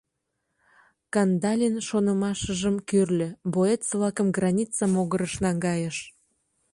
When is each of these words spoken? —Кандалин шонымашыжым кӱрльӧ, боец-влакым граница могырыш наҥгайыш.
—Кандалин 1.13 1.75
шонымашыжым 1.87 2.75
кӱрльӧ, 2.89 3.29
боец-влакым 3.53 4.27
граница 4.37 4.83
могырыш 4.93 5.33
наҥгайыш. 5.43 5.97